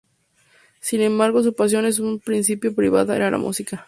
[0.79, 3.79] Sin embargo, su pasión, en un principio privada, era la música.